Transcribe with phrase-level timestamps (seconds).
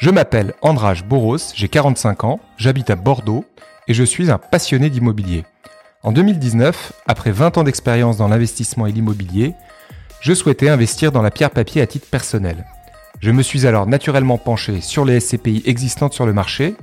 [0.00, 3.44] Je m'appelle Andrage Boros, j'ai 45 ans, j'habite à Bordeaux
[3.86, 5.44] et je suis un passionné d'immobilier.
[6.02, 9.52] En 2019, après 20 ans d'expérience dans l'investissement et l'immobilier,
[10.22, 12.64] je souhaitais investir dans la pierre papier à titre personnel.
[13.20, 16.76] Je me suis alors naturellement penché sur les SCPI existantes sur le marché,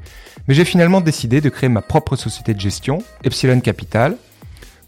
[0.47, 4.15] mais j'ai finalement décidé de créer ma propre société de gestion, Epsilon Capital,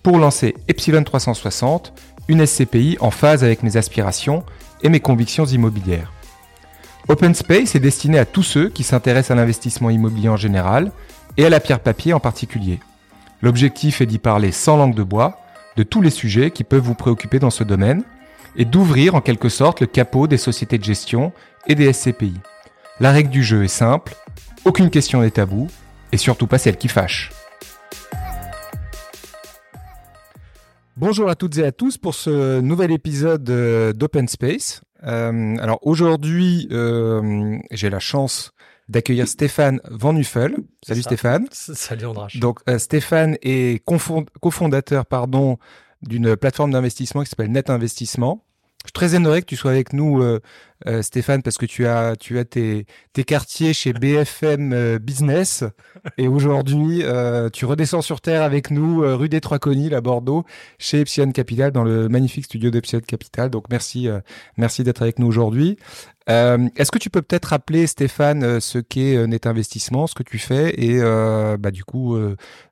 [0.03, 1.93] pour lancer Epsilon 360,
[2.27, 4.43] une SCPI en phase avec mes aspirations
[4.83, 6.13] et mes convictions immobilières.
[7.09, 10.91] Open Space est destiné à tous ceux qui s'intéressent à l'investissement immobilier en général
[11.37, 12.79] et à la pierre papier en particulier.
[13.41, 15.39] L'objectif est d'y parler sans langue de bois
[15.75, 18.03] de tous les sujets qui peuvent vous préoccuper dans ce domaine
[18.55, 21.33] et d'ouvrir en quelque sorte le capot des sociétés de gestion
[21.65, 22.35] et des SCPI.
[22.99, 24.13] La règle du jeu est simple,
[24.63, 25.67] aucune question n'est tabou
[26.11, 27.31] et surtout pas celle qui fâche.
[30.95, 34.81] Bonjour à toutes et à tous pour ce nouvel épisode euh, d'Open Space.
[35.03, 38.51] Euh, alors aujourd'hui, euh, j'ai la chance
[38.87, 40.55] d'accueillir Stéphane Van Nuffel.
[40.85, 41.47] Salut Stéphane.
[41.51, 42.37] Salut Andrache.
[42.37, 43.83] Donc Stéphane est
[44.41, 45.57] cofondateur pardon
[46.01, 48.43] d'une plateforme d'investissement qui s'appelle Net Investissement.
[48.85, 50.39] Je suis très honoré que tu sois avec nous, euh,
[50.87, 52.85] euh, Stéphane, parce que tu as, tu as tes,
[53.27, 55.65] quartiers chez BFM euh, Business.
[56.17, 57.03] Et aujourd'hui,
[57.51, 60.45] tu redescends sur Terre avec nous, rue des Trois Conils à Bordeaux,
[60.77, 63.49] chez Epsilon Capital, dans le magnifique studio d'Epsilon Capital.
[63.49, 64.07] Donc merci,
[64.55, 65.77] merci d'être avec nous aujourd'hui.
[66.27, 70.73] Est-ce que tu peux peut-être rappeler, Stéphane, ce qu'est Net Investissement, ce que tu fais,
[70.81, 71.01] et
[71.57, 72.17] bah, du coup,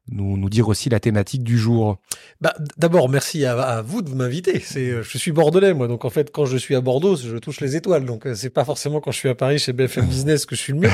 [0.10, 1.98] nous, nous dire aussi la thématique du jour.
[2.42, 4.60] Bah, D'abord, merci à, vous de m'inviter.
[4.60, 5.88] C'est, euh, je suis bordelais, moi.
[5.88, 8.06] Donc, en fait, quand je suis à Bordeaux, je touche les étoiles.
[8.06, 10.62] Donc, euh, c'est pas forcément quand je suis à Paris chez BFM Business que je
[10.62, 10.90] suis le mieux.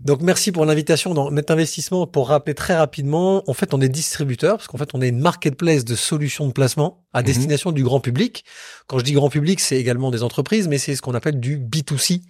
[0.00, 2.06] Donc, merci pour l'invitation dans Net Investissement.
[2.06, 5.20] Pour rappeler très rapidement, en fait, on est distributeur parce qu'en fait, on est une
[5.20, 7.26] marketplace de solutions de placement à mhm.
[7.26, 8.44] destination du grand public.
[8.86, 11.58] Quand je dis grand public, c'est également des entreprises, mais c'est ce qu'on appelle du
[11.58, 12.22] B2C,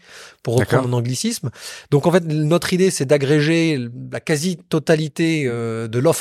[0.43, 1.51] pour reprendre mon anglicisme.
[1.91, 6.18] Donc en fait, notre idée, c'est d'agréger la quasi-totalité euh, de l'offre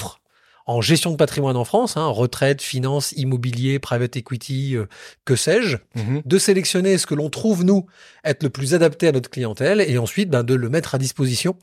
[0.67, 4.85] en gestion de patrimoine en France, hein, retraite, finance, immobilier, private equity, euh,
[5.23, 6.22] que sais-je, mhm.
[6.25, 7.85] de sélectionner ce que l'on trouve, nous,
[8.25, 11.56] être le plus adapté à notre clientèle et ensuite ben, de le mettre à disposition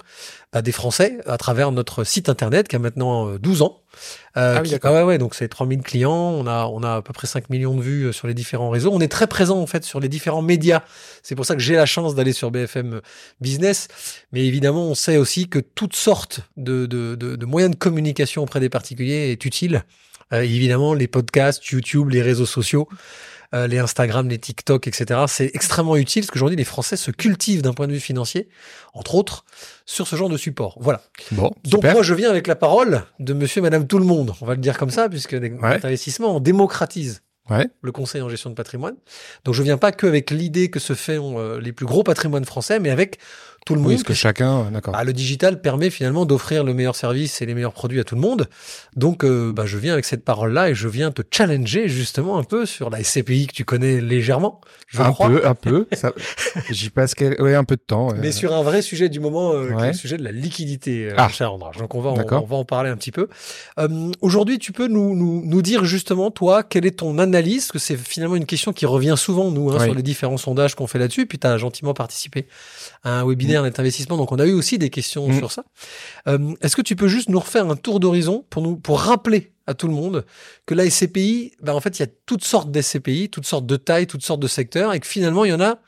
[0.53, 3.81] bah, des Français à travers notre site internet qui a maintenant 12 euh, ans.
[4.37, 7.03] Euh, ah oui, ah ouais, ouais, donc c'est 3000 clients, on a, on a à
[7.03, 8.91] peu près 5 millions de vues euh, sur les différents réseaux.
[8.93, 10.82] On est très présent en fait sur les différents médias.
[11.22, 13.00] C'est pour ça que j'ai la chance d'aller sur BFM
[13.41, 13.88] Business.
[14.32, 18.43] Mais évidemment, on sait aussi que toutes sortes de, de, de, de moyens de communication
[18.43, 19.84] auprès des particuliers est utile.
[20.32, 22.88] Euh, évidemment, les podcasts, YouTube, les réseaux sociaux.
[23.54, 25.20] Euh, les Instagram, les TikTok, etc.
[25.28, 28.48] C'est extrêmement utile parce qu'aujourd'hui, les Français se cultivent d'un point de vue financier,
[28.94, 29.44] entre autres,
[29.87, 30.76] sur ce genre de support.
[30.81, 31.03] Voilà.
[31.31, 34.34] Bon, Donc moi, je viens avec la parole de monsieur et madame tout le monde.
[34.41, 37.22] On va le dire comme ça, puisque l'investissement, on démocratise
[37.82, 38.97] le conseil en gestion de patrimoine.
[39.44, 42.44] Donc je viens pas que avec l'idée que se font euh, les plus gros patrimoines
[42.44, 43.19] français, mais avec
[43.64, 44.02] tout le oui, monde.
[44.02, 44.92] que chacun, d'accord.
[44.92, 48.14] Bah, le digital permet finalement d'offrir le meilleur service et les meilleurs produits à tout
[48.14, 48.48] le monde.
[48.97, 52.44] Donc, euh, bah, je viens avec cette parole-là et je viens te challenger justement un
[52.44, 54.60] peu sur la SCPI que tu connais légèrement.
[54.88, 55.28] Je un crois.
[55.28, 55.86] peu, un peu.
[56.70, 58.12] J'y passe ouais, un peu de temps.
[58.14, 61.28] Mais sur un vrai sujet du moment, euh, le sujet de la liquidité, euh, ah.
[61.78, 63.28] Donc, on va, on, va en parler un petit peu.
[63.78, 67.72] Euh, Aujourd'hui, tu peux nous, nous, nous dire justement, toi, quelle est ton analyse?
[67.72, 70.86] Que c'est finalement une question qui revient souvent, nous, hein, sur les différents sondages qu'on
[70.86, 71.26] fait là-dessus.
[71.26, 72.46] Puis, tu as gentiment participé
[73.02, 74.16] à un webinaire net investissement.
[74.16, 75.38] Donc on a eu aussi des questions mm.
[75.38, 75.65] sur ça.
[76.28, 79.53] Euh, est-ce que tu peux juste nous refaire un tour d'horizon pour nous pour rappeler
[79.66, 80.25] à tout le monde
[80.66, 83.76] que la SCPI, ben en fait, il y a toutes sortes d'SCPI, toutes sortes de
[83.76, 85.78] tailles, toutes sortes de secteurs, et que finalement, il y en a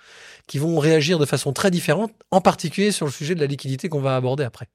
[0.47, 3.89] qui vont réagir de façon très différente, en particulier sur le sujet de la liquidité
[3.89, 4.69] qu'on va aborder après.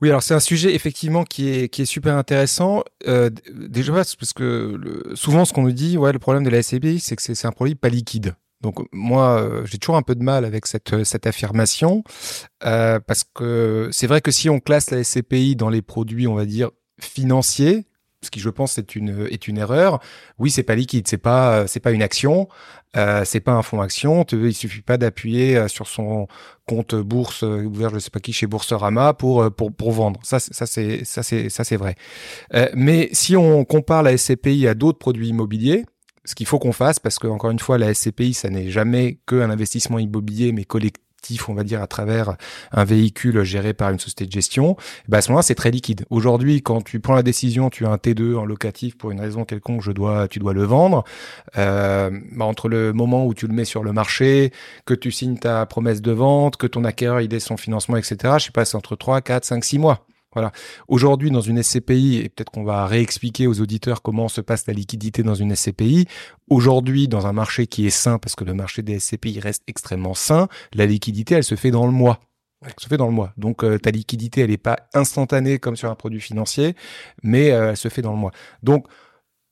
[0.00, 2.82] Oui, alors c'est un sujet effectivement qui est qui est super intéressant.
[3.06, 6.62] Euh, déjà parce que le, souvent ce qu'on nous dit, ouais, le problème de la
[6.62, 8.34] SCPI, c'est que c'est un produit pas liquide.
[8.60, 12.04] Donc moi, euh, j'ai toujours un peu de mal avec cette, euh, cette affirmation,
[12.64, 16.34] euh, parce que c'est vrai que si on classe la SCPI dans les produits, on
[16.34, 17.86] va dire, financiers,
[18.22, 19.98] ce qui je pense est une est une erreur.
[20.38, 22.48] Oui, c'est pas liquide, c'est pas c'est pas une action,
[22.94, 24.26] euh, c'est pas un fonds action.
[24.32, 26.28] Il suffit pas d'appuyer sur son
[26.66, 30.20] compte bourse ouvert, je sais pas qui chez Boursorama pour pour pour vendre.
[30.22, 31.94] Ça ça c'est ça c'est ça c'est vrai.
[32.74, 35.86] Mais si on compare la SCPI à d'autres produits immobiliers,
[36.24, 39.18] ce qu'il faut qu'on fasse, parce que encore une fois, la SCPI, ça n'est jamais
[39.26, 42.36] qu'un investissement immobilier, mais collectif, on va dire, à travers
[42.72, 44.76] un véhicule géré par une société de gestion,
[45.08, 46.04] bah à ce moment-là, c'est très liquide.
[46.10, 49.44] Aujourd'hui, quand tu prends la décision, tu as un T2 en locatif pour une raison
[49.44, 51.04] quelconque, je dois, tu dois le vendre.
[51.58, 54.52] Euh, bah entre le moment où tu le mets sur le marché,
[54.86, 58.34] que tu signes ta promesse de vente, que ton acquéreur il son financement, etc.
[58.38, 60.06] Je sais pas, c'est entre 3, 4, 5, 6 mois.
[60.32, 60.52] Voilà.
[60.86, 64.72] Aujourd'hui, dans une SCPI, et peut-être qu'on va réexpliquer aux auditeurs comment se passe la
[64.72, 66.06] liquidité dans une SCPI.
[66.48, 70.14] Aujourd'hui, dans un marché qui est sain, parce que le marché des SCPI reste extrêmement
[70.14, 72.20] sain, la liquidité, elle se fait dans le mois.
[72.64, 73.32] Elle se fait dans le mois.
[73.38, 76.74] Donc euh, ta liquidité, elle n'est pas instantanée comme sur un produit financier,
[77.22, 78.32] mais euh, elle se fait dans le mois.
[78.62, 78.86] Donc,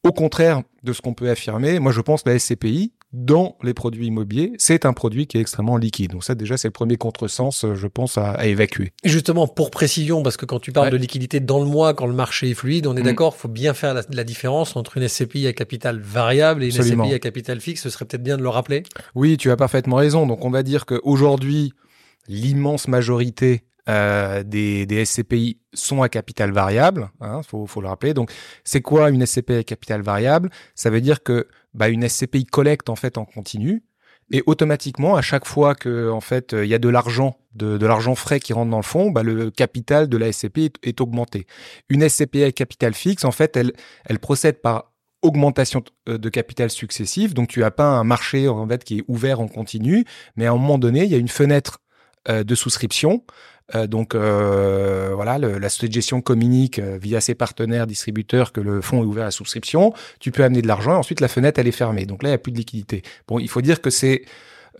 [0.04, 3.72] au contraire de ce qu'on peut affirmer, moi je pense que la SCPI, dans les
[3.72, 6.10] produits immobiliers, c'est un produit qui est extrêmement liquide.
[6.12, 8.92] Donc ça déjà c'est le premier contresens, euh, je pense, à, à évacuer.
[9.02, 10.90] Justement, pour précision, parce que quand tu parles Ouais.
[10.92, 13.04] de liquidité dans le mois, quand le marché est fluide, on est Mm.
[13.04, 16.76] d'accord, faut bien faire la, la différence entre une SCPI à capital variable et une
[16.76, 17.04] Absolument.
[17.04, 17.80] SCPI à capital fixe.
[17.82, 18.82] Ce serait peut-être bien de le rappeler.
[19.14, 20.26] Oui, tu as parfaitement raison.
[20.26, 21.72] Donc on va dire qu'aujourd'hui,
[22.28, 27.10] l'immense majorité euh, des, des SCPI sont à capital variable.
[27.22, 28.12] Hein, faut, faut le rappeler.
[28.12, 28.30] Donc
[28.64, 30.50] c'est quoi une SCPI à capital variable?
[30.74, 33.82] Ça veut dire que bah, une SCPI collecte en fait en continu
[34.30, 38.14] et automatiquement à chaque fois que en fait il y a de l'argent de, l'argent
[38.14, 41.46] frais qui rentre dans le fond, bah, le capital de la SCPI est, est augmenté.
[41.88, 43.72] Une SCPI à capital fixe, en fait, elle,
[44.06, 44.92] elle procède par
[45.22, 47.34] augmentation euh, de capital successive.
[47.34, 50.04] Donc, tu as pas un marché en fait qui est ouvert en continu,
[50.36, 51.80] mais à un moment donné, il y a une fenêtre
[52.28, 53.24] euh, de souscription.
[53.74, 58.52] Euh, donc euh, voilà, le- la société de gestion communique euh, via ses partenaires distributeurs
[58.52, 59.92] que le fonds est ouvert à souscription.
[60.20, 62.06] Tu peux amener de l'argent et ensuite la fenêtre elle est fermée.
[62.06, 63.02] Donc là il n'y a plus de liquidité.
[63.26, 64.22] Bon, il faut dire que c'est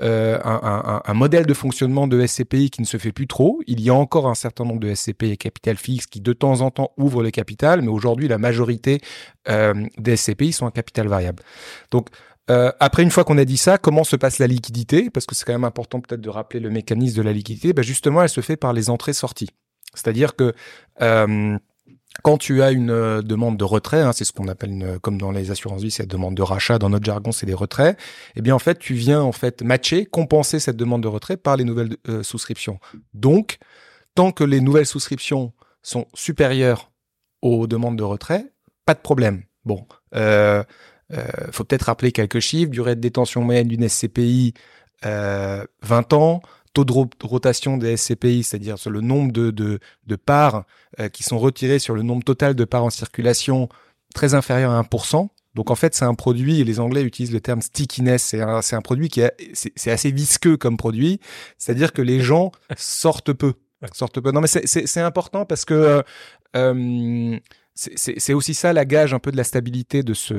[0.01, 3.61] euh, un, un- un modèle de fonctionnement de SCPI qui ne se fait plus trop.
[3.67, 6.61] Il y a encore un certain nombre de SCPI et capital fixe qui de temps
[6.61, 9.01] en temps ouvrent le capital, mais aujourd'hui la majorité
[9.49, 11.43] euh, des SCPI sont à capital variable.
[11.91, 12.09] Donc
[12.51, 15.11] euh, après, une fois qu'on a dit ça, comment se passe la liquidité?
[15.11, 17.73] Parce que c'est quand même important peut-être de rappeler le mécanisme de la liquidité.
[17.73, 19.51] Ben justement, elle se fait par les entrées-sorties.
[19.95, 20.55] C'est-à-dire que
[21.01, 21.59] euh,
[22.23, 25.19] quand tu as une euh, demande de retrait, hein, c'est ce qu'on appelle une, comme
[25.19, 26.79] dans les assurances vie, c'est la demande de rachat.
[26.79, 27.99] Dans notre jargon, c'est des retraits.
[28.35, 31.57] Eh bien, en fait, tu viens en fait matcher, compenser cette demande de retrait par
[31.57, 32.81] les nouvelles euh, souscriptions.
[33.15, 33.59] Donc,
[34.15, 35.53] tant que les nouvelles souscriptions
[35.83, 36.91] sont supérieures
[37.41, 38.47] aux demandes de retrait,
[38.85, 39.45] pas de problème.
[39.65, 40.65] Bon, euh, euh,
[41.53, 42.71] faut peut-être rappeler quelques chiffres.
[42.71, 44.55] Durée de détention moyenne d'une SCPI,
[45.07, 46.43] euh, 20 ans.
[46.75, 50.65] Taux de ro- rotation des SCPI, c'est-à-dire sur le nombre de, de, de parts
[51.01, 53.69] euh, qui sont retirées sur le nombre total de parts en circulation,
[54.15, 55.29] très inférieur à 1%.
[55.55, 58.61] Donc en fait, c'est un produit, et les Anglais utilisent le terme stickiness, c'est un,
[58.61, 61.21] c'est un produit qui est, c'est assez visqueux comme produit,
[61.57, 63.55] c'est-à-dire que les gens sortent peu.
[63.95, 64.31] Sortent peu.
[64.31, 66.03] Non mais c'est- c'est c'est important parce que euh,
[66.55, 67.39] euh,
[67.97, 70.35] c'est- aussi ça la gage un peu de la stabilité de ce,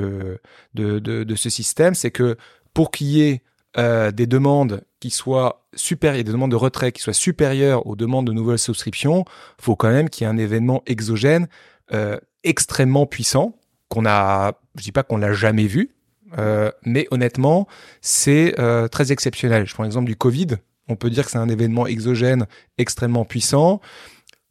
[0.74, 2.36] de, de, de ce système, c'est que
[2.74, 3.42] pour qu'il y ait
[3.78, 8.28] euh, des demandes qui soient supérieures, des demandes de retrait qui soient supérieures aux demandes
[8.28, 9.24] de nouvelles souscriptions,
[9.62, 11.48] faut quand même qu'il y ait un événement exogène
[11.94, 13.56] euh, extrêmement puissant
[13.88, 15.92] qu'on a, je dis pas qu'on l'a jamais vu,
[16.38, 17.68] euh, mais honnêtement,
[18.02, 19.66] c'est euh, très exceptionnel.
[19.66, 20.48] Je prends l'exemple du Covid.
[20.88, 22.46] On peut dire que c'est un événement exogène
[22.78, 23.80] extrêmement puissant.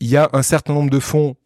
[0.00, 1.36] Il y a un certain nombre de fonds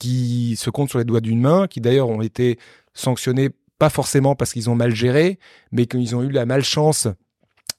[0.00, 2.58] qui se comptent sur les doigts d'une main, qui d'ailleurs ont été
[2.92, 5.38] sanctionnés pas forcément parce qu'ils ont mal géré,
[5.70, 7.06] mais qu'ils ont eu la malchance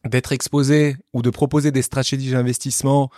[0.04, 3.12] d'être exposés ou de proposer des stratégies d'investissement,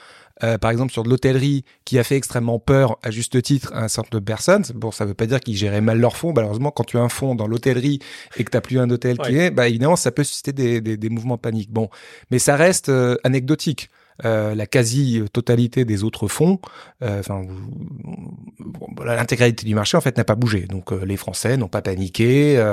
[0.44, 3.85] euh, par exemple sur de l'hôtellerie, qui a fait extrêmement peur, à juste titre, à
[3.85, 4.63] un certain nombre de personnes.
[4.75, 6.33] Bon, ça veut pas dire qu'ils géraient mal leur fonds.
[6.35, 7.99] Malheureusement, quand tu as un fonds dans l'hôtellerie
[8.35, 10.97] et que tu plus un hôtel qui est, bah, évidemment, ça peut susciter des, des,
[10.97, 11.71] des mouvements de panique.
[11.71, 11.89] Bon,
[12.31, 13.89] mais ça reste euh, anecdotique.
[14.25, 16.60] Euh, la quasi-totalité des autres fonds,
[17.01, 17.42] euh, enfin,
[19.04, 20.62] l'intégralité du marché en fait n'a pas bougé.
[20.62, 22.63] Donc euh, les Français n'ont pas paniqué.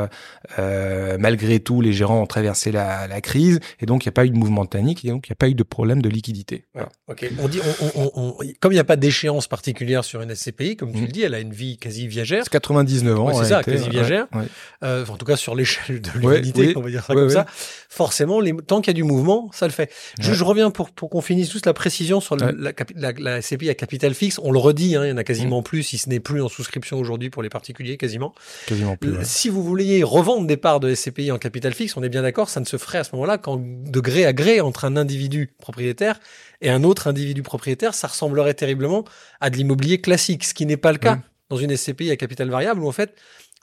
[1.18, 4.26] malgré tout, les gérants ont traversé la, la crise et donc il n'y a pas
[4.26, 6.08] eu de mouvement de panique et donc il n'y a pas eu de problème de
[6.08, 6.64] liquidité.
[6.74, 6.88] Voilà.
[7.08, 7.28] Ok.
[7.38, 7.60] On dit,
[7.96, 11.06] on, on, comme il n'y a pas d'échéance particulière sur une SCPI, comme tu Mm.
[11.06, 12.44] le dis, elle a une vie quasi viagère.
[12.44, 13.26] C'est 99 ans.
[13.28, 14.26] Ouais, c'est ça, quasi viagère.
[14.34, 15.02] ouais, ouais.
[15.02, 16.72] Enfin, en tout cas sur l'échelle de l'humanité, oui.
[16.76, 17.46] on va dire ça comme ça.
[17.88, 19.90] Forcément, les, tant qu'il y a du mouvement, ça le fait.
[20.20, 22.52] Je, reviens pour, pour qu'on finisse juste la précision sur le- Ouais.
[22.58, 24.40] la, la, la SCPI à capital fixe.
[24.42, 25.24] On le redit, hein, il y en a Mm.
[25.24, 28.34] quasiment plus, si ce n'est plus en souscription aujourd'hui pour les particuliers, quasiment.
[28.66, 29.12] Quasiment plus.
[29.12, 29.24] ouais.
[29.24, 32.48] Si vous vouliez revendre des parts de SCPI en capital fixe, on est bien d'accord,
[32.48, 35.52] ça ne se ferait à ce moment-là qu'en de gré à gré entre un individu
[35.60, 36.18] propriétaire
[36.60, 37.94] et un autre individu propriétaire.
[37.94, 39.04] Ça ressemblerait terriblement
[39.40, 41.22] à de l'immobilier classique, ce qui n'est pas le cas Mm.
[41.50, 43.14] dans une SCPI à capital variable où en fait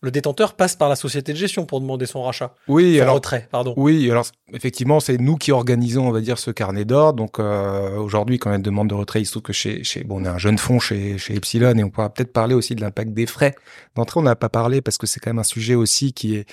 [0.04, 2.54] le détenteur passe par la société de gestion pour demander son rachat.
[2.68, 3.74] Oui, Son alors retrait, pardon.
[3.78, 7.18] Oui, alors effectivement, c'est nous qui organisons, on va dire, ce carnet d'ordre.
[7.18, 9.84] Donc euh, aujourd'hui, quand on a une demande de retrait, il se trouve que chez,
[9.84, 12.54] chez bon, on est un jeune fonds chez, chez Epsilon et on pourra peut-être parler
[12.54, 13.56] aussi de l'impact des frais
[13.96, 14.20] d'entrée.
[14.20, 16.46] On n'a pas parlé parce que c'est quand même un sujet aussi qui est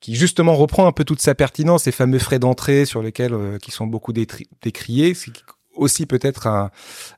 [0.00, 3.58] qui justement reprend un peu toute sa pertinence, ces fameux frais d'entrée sur lesquels euh,
[3.58, 5.14] qui sont beaucoup décriés.
[5.80, 6.70] Aussi peut-être un,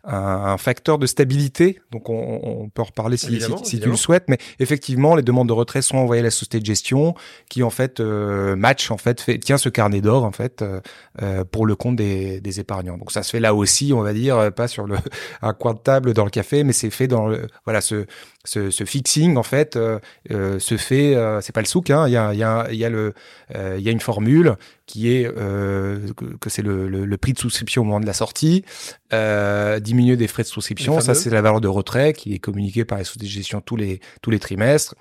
[0.05, 1.81] un, facteur de stabilité.
[1.91, 5.49] Donc on, on peut en reparler si, si, tu le souhaites, mais effectivement les demandes
[5.49, 7.15] de retrait sont envoyées à la société de gestion
[7.49, 10.81] qui en fait euh, match en fait fait, tient ce carnet d'or en fait euh,
[11.23, 12.99] euh, pour le compte des, des, épargnants.
[12.99, 14.97] Donc ça se fait là aussi, on va dire pas sur le
[15.43, 18.07] un coin de table dans le café, mais c'est fait dans le voilà ce
[18.45, 19.99] ce, ce fixing en fait euh,
[20.31, 22.67] euh se fait euh, c'est pas le souk hein il y a il y a
[22.71, 23.15] il y a le
[23.55, 24.57] il y a une formule
[24.87, 28.13] qui est que, que c'est le, le, le, prix de souscription au moment de la
[28.13, 28.65] sortie
[29.13, 30.99] euh, diminuer des frais de souscription.
[31.01, 33.77] Ça, c'est la valeur de retrait qui est communiquée par les sociétés de gestion tous
[33.77, 34.95] les, tous les trimestres.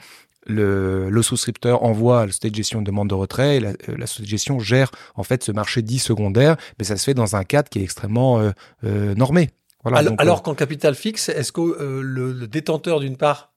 [0.48, 3.70] Le, le souscripteur envoie à la société de gestion une demande de retrait et la,
[3.70, 7.04] euh, la, société de gestion gère en fait ce marché dit secondaire, mais ça se
[7.04, 8.52] fait dans un cadre qui est extrêmement euh,
[8.84, 9.52] euh normé.
[9.84, 11.62] Voilà, alors, alors qu'en capital fixe, est-ce que
[12.02, 13.50] le, le détenteur d'une part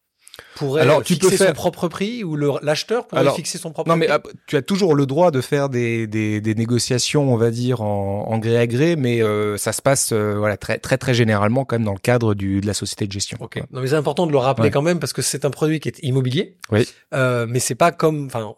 [0.56, 1.48] pourrait alors, tu fixer peux faire...
[1.48, 4.08] son propre prix ou l'acheteur pourrait alors, fixer son propre non, prix?
[4.08, 7.52] Non, mais tu as toujours le droit de faire des, des, des négociations, on va
[7.52, 10.98] dire, en, en gré à gré, mais euh, ça se passe euh, voilà très très
[10.98, 13.38] très généralement quand même dans le cadre du, de la société de gestion.
[13.40, 13.62] Ok.
[13.70, 14.70] Non, mais c'est important de le rappeler ouais.
[14.72, 16.56] quand même parce que c'est un produit qui est immobilier.
[16.72, 16.88] Oui.
[17.12, 18.54] Euh, mais c'est pas comme, enfin,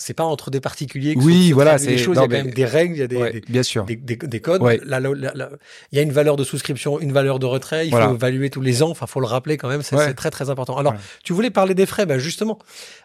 [0.00, 1.14] c'est pas entre des particuliers.
[1.14, 2.16] Que oui, voilà, c'est choses.
[2.16, 3.62] Non, il y a quand même des règles, il y a des, ouais, des bien
[3.62, 4.62] sûr, des, des, des codes.
[4.62, 4.80] Ouais.
[4.82, 5.50] Là, là, là,
[5.92, 7.86] il y a une valeur de souscription, une valeur de retrait.
[7.86, 8.08] Il voilà.
[8.08, 8.88] faut évaluer tous les ans.
[8.90, 9.82] Enfin, faut le rappeler quand même.
[9.82, 10.78] C'est très très important.
[10.78, 12.58] Alors, tu voulais parler des frais, ben justement,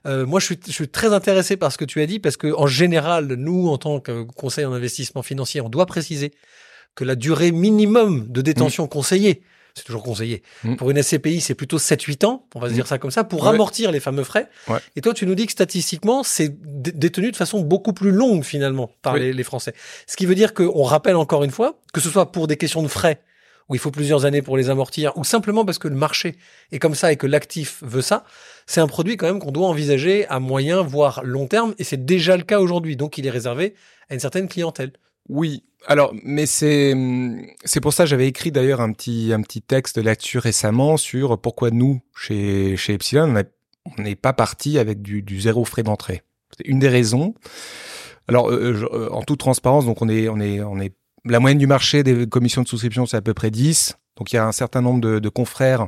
[0.06, 2.38] euh, moi je suis, je suis très intéressé par ce que tu as dit parce
[2.38, 6.32] que en général, nous en tant que conseil en investissement financier, on doit préciser
[6.96, 8.90] que la durée minimum de détention mmh.
[8.90, 9.42] conseillée,
[9.76, 10.42] c'est toujours conseillé.
[10.64, 10.76] Mmh.
[10.78, 13.44] Pour une SCPI, c'est plutôt 7-8 ans, on va se dire ça comme ça, pour
[13.44, 13.50] ouais.
[13.50, 14.50] amortir les fameux frais.
[14.68, 14.80] Ouais.
[14.96, 18.90] Et toi, tu nous dis que statistiquement, c'est détenu de façon beaucoup plus longue finalement
[19.02, 19.20] par oui.
[19.20, 19.74] les, les, Français.
[20.08, 22.82] Ce qui veut dire qu'on rappelle encore une fois, que ce soit pour des questions
[22.84, 23.22] de frais,
[23.68, 26.36] où il faut plusieurs années pour les amortir, ou simplement parce que le marché
[26.72, 28.24] est comme ça et que l'actif veut ça,
[28.66, 32.06] c'est un produit quand même qu'on doit envisager à moyen, voire long terme, et c'est
[32.06, 32.96] déjà le cas aujourd'hui.
[32.96, 33.74] Donc il est réservé
[34.10, 34.94] à une certaine clientèle.
[35.28, 36.96] Oui, alors, mais c'est
[37.64, 41.70] c'est pour ça j'avais écrit d'ailleurs un petit un petit texte là-dessus récemment sur pourquoi
[41.70, 43.44] nous chez chez Epsilon
[43.86, 46.24] on n'est pas parti avec du, du zéro frais d'entrée.
[46.58, 47.36] C'est une des raisons.
[48.28, 50.94] Alors, euh, je, en toute transparence, donc on est on est on est
[51.26, 53.98] la moyenne du marché des commissions de souscription, c'est à peu près 10.
[54.18, 55.88] Donc il y a un certain nombre de, de confrères,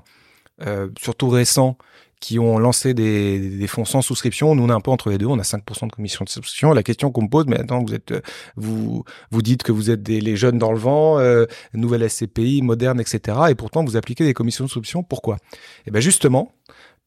[0.66, 1.78] euh, surtout récents,
[2.20, 4.56] qui ont lancé des, fonds sans souscription.
[4.56, 5.28] Nous, on est un peu entre les deux.
[5.28, 6.74] On a 5% de commission de souscription.
[6.74, 8.14] La question qu'on me pose, mais attends, vous êtes,
[8.56, 13.00] vous, vous dites que vous êtes les jeunes dans le vent, euh, nouvelle SCPI, moderne,
[13.00, 13.38] etc.
[13.50, 15.04] Et pourtant, vous appliquez des commissions de souscription.
[15.04, 15.38] Pourquoi?
[15.86, 16.54] Eh ben, justement,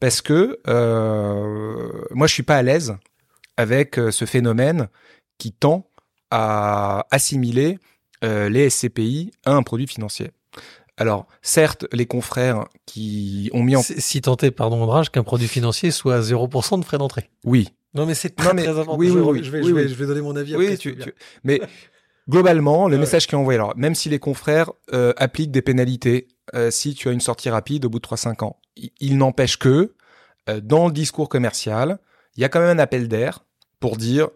[0.00, 2.96] parce que euh, moi, je suis pas à l'aise
[3.56, 4.88] avec euh, ce phénomène
[5.38, 5.86] qui tend
[6.30, 7.78] à assimiler
[8.24, 10.30] euh, les SCPI à un produit financier.
[11.00, 13.82] Alors, certes, les confrères qui ont mis en...
[13.82, 17.30] Si tenté, pardon, Andrage, qu'un produit financier soit à 0% de frais d'entrée.
[17.42, 17.70] Oui.
[17.94, 18.98] Non, mais c'est très, mais, très important.
[18.98, 20.76] Oui, je, oui, je, vais, oui, je, vais, je vais donner mon avis oui, après.
[20.76, 21.14] Tu, tu...
[21.42, 21.58] Mais
[22.28, 23.28] globalement, le ah message ouais.
[23.28, 27.08] qui est envoyé, alors, même si les confrères euh, appliquent des pénalités, euh, si tu
[27.08, 29.94] as une sortie rapide au bout de 3-5 ans, il, il n'empêche que,
[30.50, 31.98] euh, dans le discours commercial,
[32.36, 33.46] il y a quand même un appel d'air
[33.80, 34.28] pour dire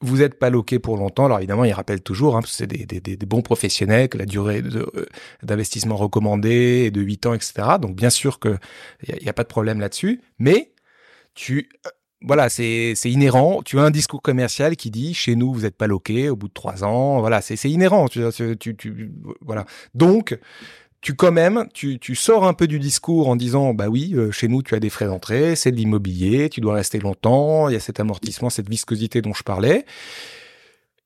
[0.00, 1.26] vous n'êtes pas loqué pour longtemps.
[1.26, 4.18] Alors évidemment, il rappelle toujours, hein, parce que c'est des, des, des, bons professionnels, que
[4.18, 4.62] la durée
[5.42, 7.54] d'investissement de, recommandée est de 8 ans, etc.
[7.80, 8.58] Donc bien sûr qu'il
[9.08, 10.20] n'y a, pas de problème là-dessus.
[10.38, 10.72] Mais
[11.34, 11.68] tu,
[12.20, 13.62] voilà, c'est inhérent.
[13.64, 16.48] Tu as un discours commercial qui dit, chez nous, vous n'êtes pas loqué au bout
[16.48, 17.20] de 3 ans.
[17.20, 18.08] Voilà, c'est inhérent.
[18.08, 18.20] Tu,
[18.58, 19.64] tu, tu, voilà.
[19.94, 20.38] Donc,
[21.00, 24.30] tu quand même, tu, tu sors un peu du discours en disant, bah oui, euh,
[24.30, 27.74] chez nous, tu as des frais d'entrée, c'est de l'immobilier, tu dois rester longtemps, il
[27.74, 29.84] y a cet amortissement, cette viscosité dont je parlais.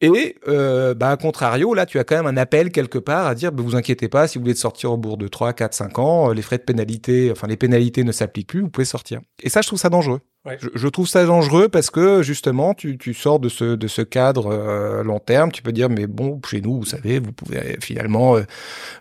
[0.01, 3.35] Et euh, bah, à contrario, là, tu as quand même un appel quelque part à
[3.35, 5.99] dire, bah, vous inquiétez pas, si vous voulez sortir au bout de 3, 4, 5
[5.99, 9.21] ans, les frais de pénalité, enfin les pénalités ne s'appliquent plus, vous pouvez sortir.
[9.43, 10.21] Et ça, je trouve ça dangereux.
[10.47, 14.01] Je, je, trouve ça dangereux parce que justement, tu, tu sors de ce, de ce
[14.01, 15.53] cadre euh, long terme.
[15.53, 18.45] Tu peux dire, mais bon, chez nous, vous savez, vous pouvez finalement, euh,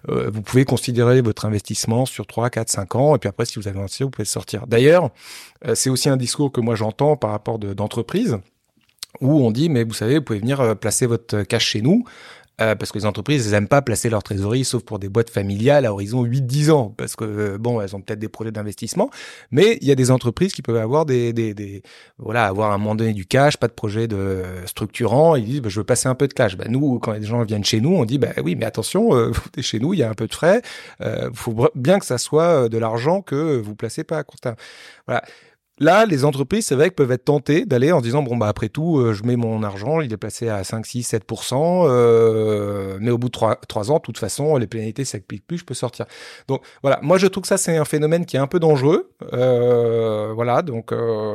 [0.10, 3.16] euh, vous pouvez considérer votre investissement sur 3, 4, 5 ans.
[3.16, 4.68] Et puis après, si vous avez investi, vous pouvez sortir.
[4.68, 5.12] D'ailleurs,
[5.66, 8.32] euh, c'est aussi un discours que moi j'entends par rapport d'entreprises.
[8.32, 8.40] De,
[9.22, 12.04] où on dit mais vous savez vous pouvez venir euh, placer votre cash chez nous
[12.62, 15.30] euh, parce que les entreprises elles aiment pas placer leur trésorerie sauf pour des boîtes
[15.30, 16.94] familiales à horizon 8-10 ans.
[16.98, 19.10] Parce que euh, bon elles ont peut-être des projets d'investissement
[19.52, 21.82] mais il y a des entreprises qui peuvent avoir des, des, des,
[22.18, 25.36] voilà avoir à un moment donné du cash pas de projet de structurant.
[25.36, 26.58] Ils disent bah, je veux passer un peu de cash.
[26.58, 29.32] Bah, nous quand les gens viennent chez nous on dit bah oui mais attention euh,
[29.62, 30.62] chez nous il y a un peu de frais.
[31.02, 34.56] Euh, faut bien que ça soit de l'argent que vous placez pas à court terme.
[35.08, 35.24] Voilà
[35.80, 39.00] Là, les entreprises, c'est vrai, peuvent être tentées d'aller en disant bon bah après tout,
[39.00, 43.18] euh, je mets mon argent, il est placé à 5, 6, 7% euh, mais au
[43.18, 46.06] bout de 3, 3 ans, de toute façon, les pénalités s'appliquent plus, je peux sortir.
[46.48, 49.12] Donc voilà, moi je trouve que ça c'est un phénomène qui est un peu dangereux.
[49.34, 50.92] Euh, voilà, donc.
[50.92, 51.34] Euh,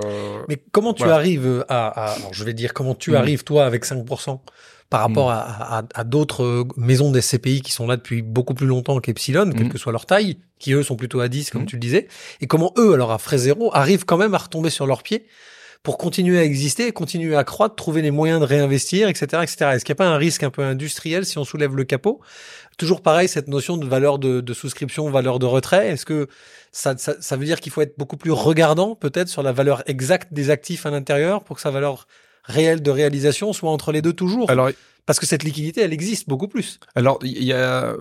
[0.48, 1.16] mais comment tu voilà.
[1.16, 3.16] arrives à, à alors je vais dire comment tu mmh.
[3.16, 4.04] arrives toi avec 5
[4.94, 8.68] par rapport à, à, à d'autres maisons des CPI qui sont là depuis beaucoup plus
[8.68, 11.74] longtemps qu'Epsilon, quelle que soit leur taille, qui eux sont plutôt à 10 comme tu
[11.74, 12.06] le disais,
[12.40, 15.26] et comment eux, alors à frais zéro, arrivent quand même à retomber sur leurs pieds
[15.82, 19.70] pour continuer à exister, continuer à croître, trouver les moyens de réinvestir, etc., etc.
[19.72, 22.20] Est-ce qu'il n'y a pas un risque un peu industriel si on soulève le capot?
[22.78, 25.88] Toujours pareil, cette notion de valeur de, de souscription, valeur de retrait.
[25.88, 26.28] Est-ce que
[26.70, 29.82] ça, ça, ça, veut dire qu'il faut être beaucoup plus regardant peut-être sur la valeur
[29.86, 32.06] exacte des actifs à l'intérieur pour que sa valeur
[32.44, 34.50] réelle de réalisation soit entre les deux toujours?
[35.06, 36.80] Parce que cette liquidité, elle existe beaucoup plus.
[36.94, 37.96] Alors, il y euh,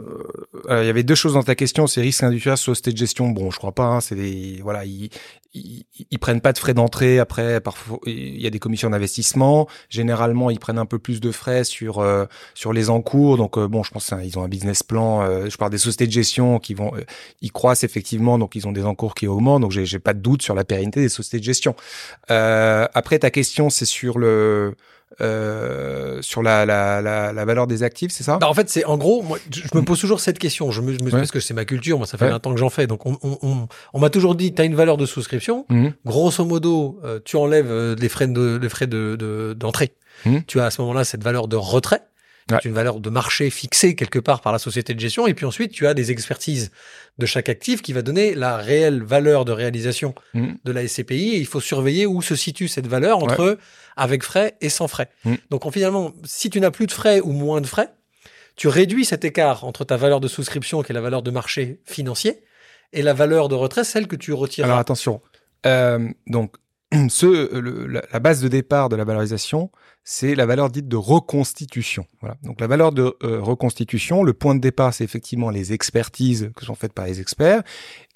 [0.69, 3.29] y avait deux choses dans ta question, c'est risque industriel, société de gestion.
[3.29, 3.85] Bon, je crois pas.
[3.85, 5.09] Hein, c'est des, voilà, ils,
[5.53, 7.19] ils, prennent pas de frais d'entrée.
[7.19, 9.67] Après, parfois, il y a des commissions d'investissement.
[9.89, 13.37] Généralement, ils prennent un peu plus de frais sur euh, sur les encours.
[13.37, 15.21] Donc, euh, bon, je pense qu'ils ont un business plan.
[15.21, 16.93] Euh, je parle des sociétés de gestion qui vont,
[17.41, 19.61] ils croissent effectivement, donc ils ont des encours qui augmentent.
[19.61, 21.75] Donc, j'ai pas de doute sur la pérennité des sociétés de gestion.
[22.29, 24.75] après, ta question, c'est sur le
[25.21, 28.37] euh, sur la, la, la, la, valeur des actifs, c'est ça?
[28.37, 30.71] Bah En fait, c'est en gros, moi, je, me pose toujours cette question.
[30.71, 31.11] Je me, je me ouais.
[31.11, 31.97] parce que c'est ma culture.
[31.97, 32.31] Moi, ça fait ouais.
[32.31, 32.87] 20 ans que j'en fais.
[32.87, 35.65] Donc, on, on, on, on m'a toujours dit, tu as une valeur de souscription.
[35.69, 35.89] Mmh.
[36.05, 39.93] Grosso modo, euh, tu enlèves euh, les frais de les frais de d'entrée.
[40.25, 40.43] De, mmh.
[40.47, 42.01] Tu as à ce moment-là cette valeur de retrait.
[42.51, 42.57] Ouais.
[42.65, 45.27] une valeur de marché fixée quelque part par la société de gestion.
[45.27, 46.71] Et puis ensuite, tu as des expertises
[47.17, 50.47] de chaque actif qui va donner la réelle valeur de réalisation mmh.
[50.63, 51.35] de la SCPI.
[51.35, 53.57] Et il faut surveiller où se situe cette valeur entre ouais.
[53.95, 55.09] avec frais et sans frais.
[55.23, 55.35] Mmh.
[55.51, 57.89] Donc finalement, si tu n'as plus de frais ou moins de frais,
[58.55, 61.79] tu réduis cet écart entre ta valeur de souscription, qui est la valeur de marché
[61.85, 62.43] financier,
[62.91, 64.65] et la valeur de retrait, celle que tu retires.
[64.65, 65.21] Alors attention.
[65.65, 66.55] Euh, donc,
[67.09, 69.71] ce, le, la, la base de départ de la valorisation,
[70.03, 72.05] c'est la valeur dite de reconstitution.
[72.19, 72.35] Voilà.
[72.43, 76.65] Donc la valeur de euh, reconstitution, le point de départ, c'est effectivement les expertises que
[76.65, 77.63] sont faites par les experts,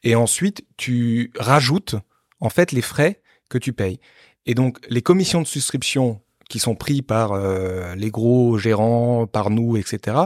[0.03, 1.95] et ensuite tu rajoutes
[2.39, 3.99] en fait les frais que tu payes.
[4.45, 9.49] Et donc les commissions de souscription qui sont prises par euh, les gros gérants, par
[9.49, 10.17] nous, etc.,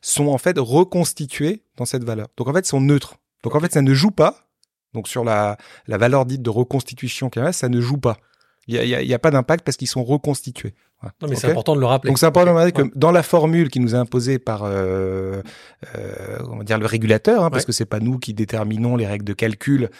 [0.00, 2.28] sont en fait reconstituées dans cette valeur.
[2.36, 3.16] Donc en fait, sont neutres.
[3.42, 4.46] Donc en fait, ça ne joue pas.
[4.94, 8.16] Donc sur la, la valeur dite de reconstitution ça ne joue pas.
[8.68, 10.74] Il n'y a, y a, pas d'impact parce qu'ils sont reconstitués.
[11.02, 11.36] Non, mais okay.
[11.36, 12.10] c'est important de le rappeler.
[12.10, 15.42] Donc c'est important de rappeler que dans la formule qui nous est imposée par, euh,
[15.94, 17.66] euh, on va dire le régulateur, hein, parce ouais.
[17.66, 19.90] que c'est pas nous qui déterminons les règles de calcul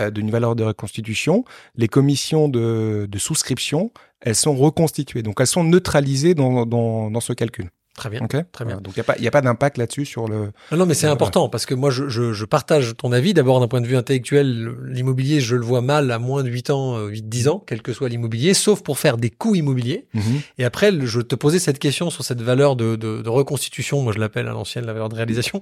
[0.00, 3.90] euh, d'une valeur de reconstitution, les commissions de, de, souscription,
[4.20, 7.68] elles sont reconstituées, donc elles sont neutralisées dans, dans, dans ce calcul.
[7.96, 8.22] Très bien.
[8.22, 8.42] Okay.
[8.50, 8.80] Très bien.
[8.80, 10.50] donc il n'y a pas, y a pas d'impact là-dessus sur le.
[10.72, 13.34] Non, non mais c'est important parce que moi je, je, je, partage ton avis.
[13.34, 16.70] D'abord d'un point de vue intellectuel, l'immobilier je le vois mal à moins de 8
[16.70, 20.06] ans, 8-10 ans, quel que soit l'immobilier, sauf pour faire des coûts immobiliers.
[20.12, 20.40] Mm -hmm.
[20.58, 24.02] Et après, je te posais cette question sur cette valeur de, de, de reconstitution.
[24.02, 25.60] Moi je l'appelle à l'ancienne la valeur de réalisation.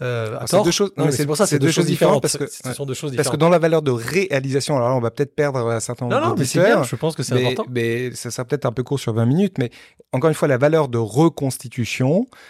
[0.00, 0.92] Euh, ah, c'est deux choses.
[0.96, 2.94] Non, mais c'est pour ça, c'est deux, deux, choses différentes, parce que ce sont deux
[2.94, 3.26] choses différentes.
[3.26, 6.06] Parce que dans la valeur de réalisation, alors là on va peut-être perdre un certain
[6.06, 6.82] nombre Non, non, mais c'est bien.
[6.82, 7.66] Je pense que c'est important.
[7.70, 9.56] Mais ça sera peut-être un peu court sur 20 minutes.
[9.58, 9.70] Mais
[10.12, 11.73] encore une fois, la valeur de reconstitution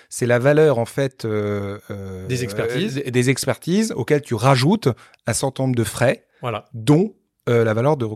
[0.08, 4.88] c'est la valeur en fait euh, euh, des expertises, euh, des expertises auxquelles tu rajoutes
[5.26, 6.66] un certain nombre de frais, voilà.
[6.74, 7.14] dont
[7.48, 8.08] euh, la valeur de,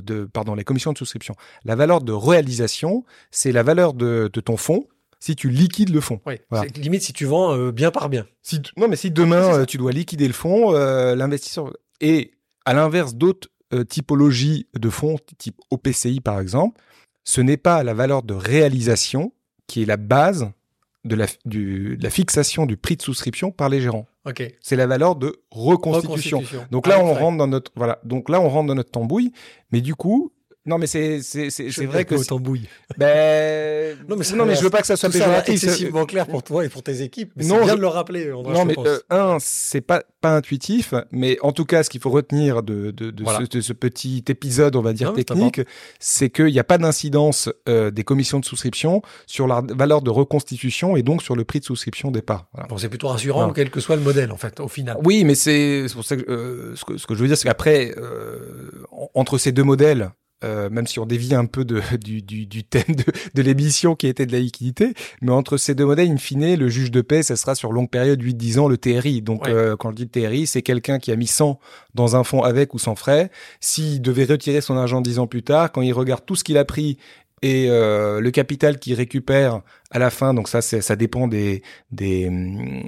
[0.00, 1.34] de, pardon, les commissions de souscription.
[1.64, 4.86] La valeur de réalisation, c'est la valeur de, de, ton fonds
[5.20, 6.20] si tu liquides le fonds.
[6.26, 6.68] Oui, voilà.
[6.76, 8.26] limite si tu vends bien par bien.
[8.42, 12.32] Si, non, mais si demain tu dois liquider le fonds, l'investisseur et
[12.66, 13.48] à l'inverse d'autres
[13.88, 16.78] typologies de fonds, type OPCI par exemple,
[17.24, 19.32] ce n'est pas la valeur de réalisation
[19.66, 20.50] qui est la base
[21.04, 24.06] de la, du, de la fixation du prix de souscription par les gérants.
[24.24, 24.56] Okay.
[24.60, 26.38] C'est la valeur de reconstitution.
[26.38, 26.66] reconstitution.
[26.70, 27.22] Donc là, ah, on vrai.
[27.22, 27.98] rentre dans notre voilà.
[28.04, 29.32] Donc là, on rentre dans notre tambouille.
[29.70, 30.32] Mais du coup,
[30.66, 32.68] non, mais c'est c'est vrai que tambouille.
[32.96, 35.60] Ben non, mais non, mais je veux pas que ça soit péjoratif.
[35.60, 37.32] C'est excessivement clair pour toi et pour tes équipes.
[37.36, 37.76] Mais non, bien je...
[37.76, 38.28] de le rappeler.
[38.28, 42.08] Non, mais euh, un, c'est pas pas intuitif, mais en tout cas, ce qu'il faut
[42.08, 43.40] retenir de de, de, voilà.
[43.40, 45.60] ce, de, ce, petit épisode, on va dire non, technique,
[46.00, 50.08] c'est qu'il n'y a pas d'incidence euh, des commissions de souscription sur la valeur de
[50.08, 52.46] reconstitution et donc sur le prix de souscription départ.
[52.54, 52.68] Voilà.
[52.68, 53.52] Bon, c'est plutôt rassurant, voilà.
[53.54, 54.96] quel que soit le modèle, en fait, au final.
[55.04, 57.48] Oui, mais c'est pour ça que, euh, ce que ce que je veux dire, c'est
[57.48, 57.94] qu'après,
[59.14, 60.10] entre ces deux modèles
[60.44, 63.04] euh, même si on dévie un peu de, du, du, du, thème de,
[63.34, 66.68] de l'émission qui était de la liquidité, mais entre ces deux modèles, in fine, le
[66.68, 69.22] juge de paix, ça sera sur longue période, 8-10 ans, le TRI.
[69.22, 69.52] Donc, ouais.
[69.52, 71.58] euh, quand je dis TRI, c'est quelqu'un qui a mis 100
[71.94, 73.30] dans un fonds avec ou sans frais.
[73.60, 76.58] S'il devait retirer son argent 10 ans plus tard, quand il regarde tout ce qu'il
[76.58, 76.98] a pris
[77.42, 82.28] et euh, le capital qu'il récupère à la fin, donc ça, ça dépend des, des,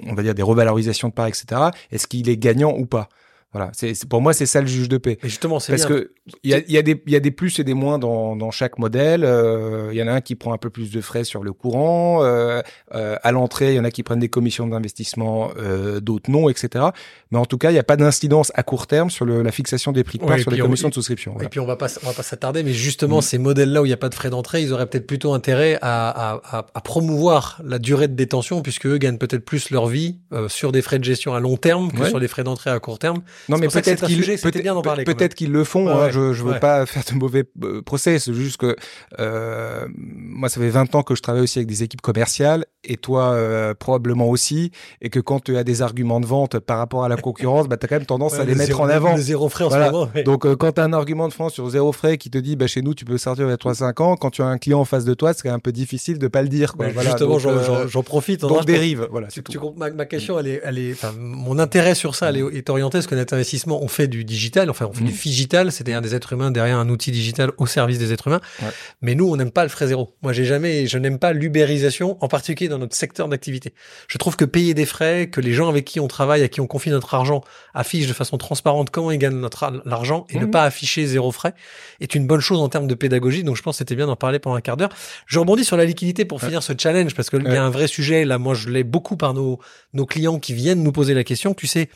[0.07, 1.61] on va dire, des revalorisations de parts, etc.
[1.93, 3.09] Est-ce qu'il est gagnant ou pas?
[3.57, 5.19] Voilà, c'est pour moi c'est ça le juge de paix.
[5.23, 5.97] Mais justement, c'est parce bien.
[5.97, 7.99] que il y a, y a des il y a des plus et des moins
[7.99, 9.25] dans dans chaque modèle.
[9.25, 11.53] Euh, Il y en a un qui prend un peu plus de frais sur le
[11.53, 12.23] courant.
[12.25, 12.61] Euh,
[12.95, 16.49] euh, à l'entrée, il y en a qui prennent des commissions d'investissement, euh, d'autres non,
[16.51, 16.87] etc.
[17.31, 19.53] Mais en tout cas, il n'y a pas d'incidence à court terme sur le, la
[19.53, 21.33] fixation des prix de part et sur les on- commissions de souscription.
[21.33, 21.49] Et Voilà.
[21.49, 23.23] puis on va pas, on va pas s'attarder, mais justement Mm.
[23.23, 25.79] ces modèles-là où il n'y a pas de frais d'entrée, ils auraient peut-être plutôt intérêt
[25.81, 29.87] à, à, à, à promouvoir la durée de détention, puisque eux gagnent peut-être plus leur
[29.87, 32.09] vie euh, sur des frais de gestion à long terme que Ouais.
[32.11, 33.23] sur des frais d'entrée à court terme.
[33.49, 35.87] Non, mais peut-être qu'ils peut-être bien parler, peut-être qu'ils le font.
[35.87, 36.59] Ouais, hein, je je veux Ouais.
[36.61, 38.19] pas faire de mauvais euh, procès.
[38.19, 38.77] C'est juste que
[39.19, 42.97] euh, moi, ça fait 20 ans que je travaille aussi avec des équipes commerciales et
[42.97, 44.71] toi euh, probablement aussi.
[45.01, 47.77] Et que quand tu as des arguments de vente par rapport à la concurrence, bah,
[47.77, 49.17] tu as quand même tendance à les le mettre zéro- en avant.
[49.17, 49.87] Le zéro frais en Voilà.
[49.87, 50.09] ce moment.
[50.25, 52.57] Donc, euh, quand tu as un argument de France sur zéro frais qui te dit,
[52.57, 54.85] bah, chez nous, tu peux sortir il 3-5 ans, quand tu as un client en
[54.85, 56.75] face de toi, c'est un peu difficile de pas le dire.
[56.75, 56.87] Quoi.
[56.87, 58.41] Mais Voilà, justement, j'en- euh, j'en profite.
[58.43, 59.07] donc dérive.
[59.11, 62.37] Voilà, Tu, tu ma, ma question, elle est, elle est, mon intérêt sur ça, elle
[62.39, 65.73] est, est orienté parce que investissement, on fait du digital, enfin, on fait du digital,
[65.73, 68.41] c'est-à-dire des êtres humains derrière un outil digital au service des êtres humains.
[68.63, 68.69] Ouais.
[69.03, 70.15] Mais nous, on n'aime pas le frais zéro.
[70.23, 73.73] Moi, j'ai jamais, je n'aime pas l'ubérisation, en particulier dans notre secteur d'activité.
[74.09, 76.61] Je trouve que payer des frais, que les gens avec qui on travaille, à qui
[76.61, 77.43] on confie notre argent,
[77.75, 80.51] affichent de façon transparente comment ils gagnent notre ar- l'argent et ne Mhm.
[80.51, 81.55] pas afficher zéro frais
[82.01, 83.43] est une bonne chose en termes de pédagogie.
[83.45, 84.91] Donc, je pense que c'était bien d'en parler pendant un quart d'heure.
[85.27, 87.71] Je rebondis sur la liquidité pour finir ce challenge parce que il y a un
[87.71, 88.25] vrai sujet.
[88.25, 89.59] Là, moi, je l'ai beaucoup par nos,
[89.95, 91.55] nos clients qui viennent nous poser la question.
[91.55, 91.89] Tu sais,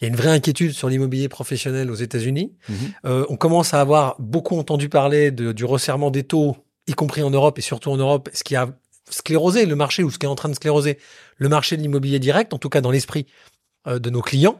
[0.00, 2.52] il y a une vraie inquiétude sur l'immobilier professionnel aux États-Unis.
[2.68, 2.76] Mhm.
[3.04, 7.22] Euh, on commence à avoir beaucoup entendu parler de- du resserrement des taux, y compris
[7.22, 8.68] en Europe et surtout en Europe, ce qui a
[9.10, 10.98] sclérosé le marché ou ce qui est en train de scléroser
[11.36, 13.26] le marché de l'immobilier direct, en tout cas dans l'esprit
[13.86, 14.58] euh, de nos clients.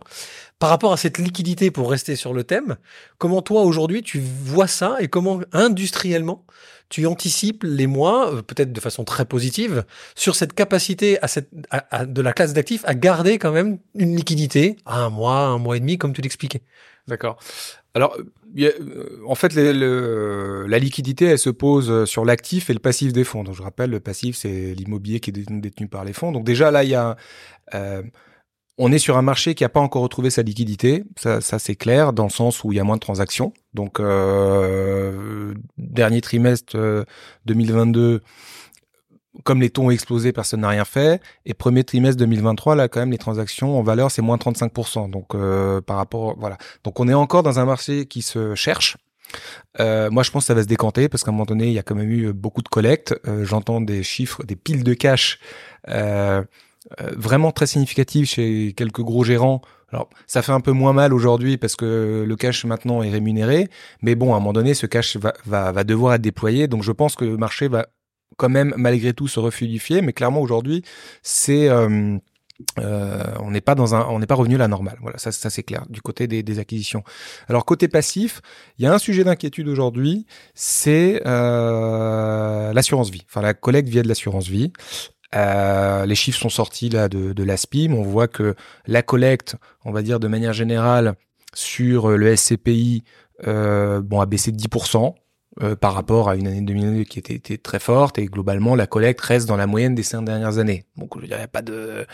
[0.59, 2.77] Par rapport à cette liquidité, pour rester sur le thème,
[3.19, 6.45] comment toi aujourd'hui tu vois ça et comment industriellement
[6.89, 11.49] tu anticipes les mois, euh, peut-être de façon très positive, sur cette capacité à cette,
[11.71, 15.41] à- à- de la classe d'actifs à garder quand même une liquidité à un mois,
[15.41, 16.63] un mois et demi, comme tu l'expliquais.
[17.09, 17.39] D'accord.
[17.95, 22.69] Alors, a- euh, en fait, les- le- la liquidité, elle se pose euh, sur l'actif
[22.69, 23.43] et le passif des fonds.
[23.45, 26.33] Donc, je rappelle, le passif, c'est l'immobilier qui est détenu, détenu par les fonds.
[26.33, 27.17] Donc, déjà, là, il y a,
[27.75, 28.03] euh,
[28.79, 31.05] on est sur un marché qui n'a pas encore retrouvé sa liquidité.
[31.17, 33.53] Ça, ça c'est clair, dans le sens où il y a moins de transactions.
[33.75, 37.05] Donc, euh, dernier trimestre euh,
[37.47, 38.23] 2022,
[39.45, 41.23] comme les taux ont explosé, personne n'a rien fait.
[41.47, 45.11] Et premier trimestre 2023, là, quand même, les transactions en valeur, c'est moins 35%.
[45.11, 46.59] Donc, euh, par rapport, voilà.
[46.85, 48.97] Donc, on est encore dans un marché qui se cherche.
[49.81, 51.73] Euh, moi, je pense que ça va se décanter parce qu'à un moment donné, il
[51.73, 53.15] y a quand même eu beaucoup de collectes.
[53.27, 55.39] Euh, J'entends des chiffres, des piles de cash
[55.89, 56.45] euh, euh,
[57.17, 59.61] vraiment très significatives chez quelques gros gérants.
[59.93, 63.69] Alors, ça fait un peu moins mal aujourd'hui parce que le cash maintenant est rémunéré,
[64.03, 66.67] mais bon, à un moment donné, ce cash va, va, va devoir être déployé.
[66.67, 67.87] Donc, je pense que le marché va
[68.37, 70.83] quand même malgré tout se refluidifier, mais clairement aujourd'hui,
[71.23, 72.19] c'est euh,
[72.79, 74.99] euh, on n'est pas dans un, on n'est pas revenu à la normale.
[75.01, 77.03] Voilà, ça, ça c'est clair du côté des, des acquisitions.
[77.49, 78.41] Alors côté passif,
[78.79, 84.03] il y a un sujet d'inquiétude aujourd'hui, c'est euh, l'assurance vie, enfin la collecte via
[84.03, 84.73] de l'assurance vie.
[85.37, 87.93] Euh, les chiffres sont sortis là de, de l'ASPIM.
[87.93, 88.55] On voit que
[88.87, 91.15] la collecte, on va dire de manière générale,
[91.55, 93.05] sur le SCPI,
[93.47, 95.15] euh, bon, a baissé de 10%.
[95.63, 99.23] Euh, par rapport à une année 2022 qui était, très forte et globalement la collecte
[99.23, 100.85] reste dans la moyenne des cinq dernières années.
[100.99, 102.05] Donc je dirais pas de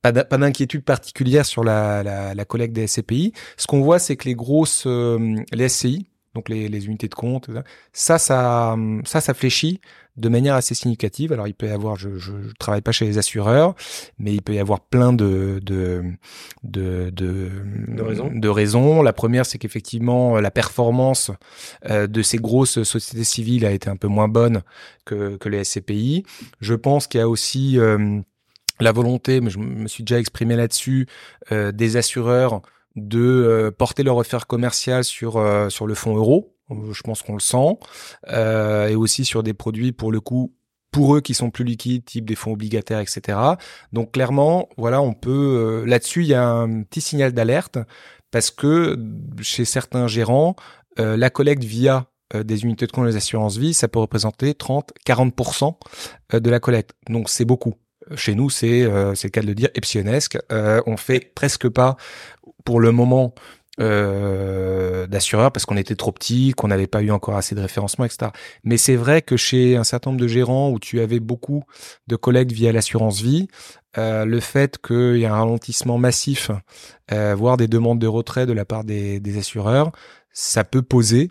[0.00, 3.32] pas d'inquiétude particulière sur la collecte des SCPI.
[3.56, 7.14] Ce qu'on voit c'est que les grosses euh, les SCI donc les, les unités de
[7.14, 7.50] compte
[7.92, 9.80] ça ça ça ça fléchit
[10.16, 11.32] de manière assez significative.
[11.32, 13.74] Alors il peut y avoir, je, je, je travaille pas chez les assureurs,
[14.18, 16.04] mais il peut y avoir plein de de
[16.62, 17.50] de de,
[17.88, 18.30] de raisons.
[18.32, 19.02] De raisons.
[19.02, 21.30] La première, c'est qu'effectivement la performance
[21.90, 24.62] euh, de ces grosses sociétés civiles a été un peu moins bonne
[25.04, 26.24] que que les SCPI.
[26.60, 28.20] Je pense qu'il y a aussi euh,
[28.80, 31.06] la volonté, mais je me suis déjà exprimé là-dessus,
[31.52, 32.62] euh, des assureurs
[32.96, 36.54] de euh, porter leur offre commerciale sur euh, sur le fonds euro
[36.92, 37.78] je pense qu'on le sent,
[38.28, 40.54] euh, et aussi sur des produits pour le coup
[40.90, 43.36] pour eux qui sont plus liquides, type des fonds obligataires, etc.
[43.92, 47.78] Donc clairement, voilà, on peut euh, là-dessus, il y a un petit signal d'alerte
[48.30, 48.96] parce que
[49.40, 50.54] chez certains gérants,
[51.00, 54.52] euh, la collecte via euh, des unités de compte des assurances vie, ça peut représenter
[54.52, 55.74] 30-40%
[56.32, 56.92] euh, de la collecte.
[57.08, 57.74] Donc c'est beaucoup.
[58.16, 60.38] Chez nous, c'est euh, c'est le cas de le dire, epsionesque.
[60.52, 61.96] Euh, on fait presque pas,
[62.64, 63.34] pour le moment,
[63.80, 68.04] euh, d'assureurs parce qu'on était trop petit, qu'on n'avait pas eu encore assez de référencement,
[68.04, 68.30] etc.
[68.62, 71.64] Mais c'est vrai que chez un certain nombre de gérants où tu avais beaucoup
[72.06, 73.48] de collègues via l'assurance vie,
[73.96, 76.50] le fait qu'il y a un ralentissement massif,
[77.10, 79.90] voire des demandes de retrait de la part des, assureurs,
[80.32, 81.30] ça peut poser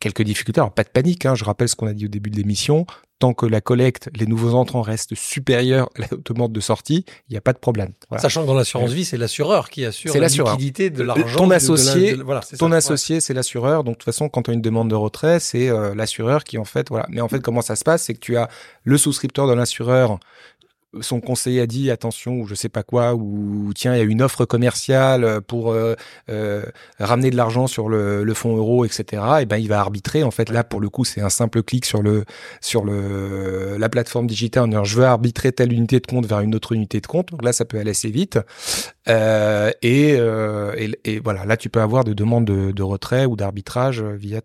[0.00, 0.60] quelques difficultés.
[0.60, 2.86] Alors pas de panique, hein, je rappelle ce qu'on a dit au début de l'émission.
[3.18, 7.32] Tant que la collecte, les nouveaux entrants restent supérieurs à la demande de sortie, il
[7.32, 7.92] n'y a pas de problème.
[8.08, 8.22] Voilà.
[8.22, 11.38] Sachant que dans l'assurance vie, c'est l'assureur qui assure la liquidité de Euh, l'argent.
[11.38, 12.76] ton de associé- de- voilà, c'est Ton ça.
[12.76, 13.82] associé, c'est l'assureur.
[13.82, 16.58] Donc, de toute façon, quand tu as une demande de retrait, c'est euh, l'assureur qui,
[16.58, 17.06] en fait, voilà.
[17.10, 18.48] Mais en fait, comment ça se passe C'est que tu as
[18.84, 20.18] le souscripteur de l'assureur.
[21.02, 24.04] Son conseiller a dit attention ou je sais pas quoi ou tiens il y a
[24.04, 25.94] une offre commerciale pour euh,
[26.30, 26.64] euh,
[26.98, 30.22] ramener de l'argent sur le, le fonds euro etc et ben il va arbitrer.
[30.22, 32.24] En fait là pour le coup c'est un simple clic sur le
[32.62, 34.64] sur le la plateforme digitale.
[34.64, 37.30] En disant je veux arbitrer telle unité de compte vers une autre unité de compte.
[37.30, 38.38] Donc là ça peut aller assez vite.
[39.08, 40.74] Euh, et, euh,
[41.22, 44.40] voilà, là tu peux avoir des demandes de, retrait ou d'arbitrage via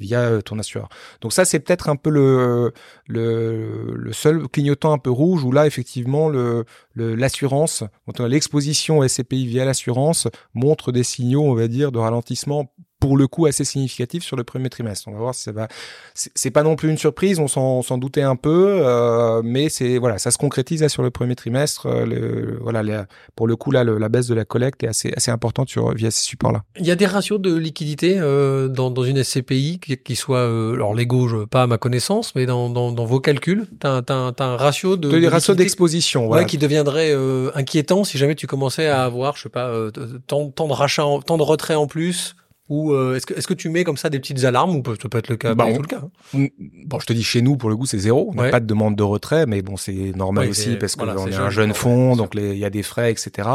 [0.00, 0.88] via euh, ton assureur.
[1.20, 2.72] Donc ça c'est peut-être un peu le,
[3.06, 8.28] le le seul clignotant un peu rouge où là effectivement le le- l'assurance, on a
[8.28, 13.46] l'exposition SCPI via l'assurance montre des signaux on va dire de ralentissement pour le coup
[13.46, 15.08] assez significatif sur le premier trimestre.
[15.08, 15.68] On va voir si ça va.
[16.14, 20.18] C'est pas non plus une surprise, on s'en doutait un peu, euh, mais c'est voilà,
[20.18, 21.86] ça se concrétise là sur le premier trimestre.
[21.86, 25.12] euh, le, voilà, pour le coup là, le- la baisse de la collecte est assez
[25.16, 26.62] assez importante sur via ces supports-là.
[26.78, 30.38] Il y a des ratios de liquidité euh, dans, dans une SCPI qui, qui soient,
[30.38, 34.02] euh, alors légaux, pas à ma connaissance, mais dans, dans, dans vos calculs, tu as,
[34.08, 36.44] un ratio de, De, les de ratios liquidité, d'exposition, ouais, voilà.
[36.44, 39.90] qui deviendrait euh, inquiétant si jamais tu commençais à avoir, je sais pas, euh,
[40.26, 42.36] tant, tant de rachats, tant de retraits en plus.
[42.68, 44.96] Ou euh, est-ce que est-ce que tu mets comme ça des petites alarmes ou peut-
[45.00, 46.00] ça peut être le cas, Bah, on- tout le cas.
[46.34, 46.46] hein.
[46.86, 48.28] Bon, je te dis chez nous pour le coup c'est zéro.
[48.32, 48.50] On n'a Ouais.
[48.50, 51.32] pas de demande de retrait, mais bon c'est normal aussi parce qu'on voilà, c'est est
[51.32, 53.48] jeune, un jeune fonds, donc il y a des frais, etc.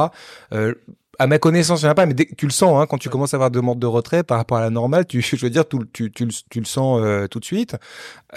[0.54, 0.74] Euh,
[1.20, 2.98] à ma connaissance, il n'y en a pas, mais dès tu le sens, hein, quand
[2.98, 3.12] tu Ouais.
[3.12, 5.68] commences à avoir demande de retrait par rapport à la normale, tu, je veux dire,
[5.68, 7.76] tu, tu, tu, le- tu le sens euh, tout de suite.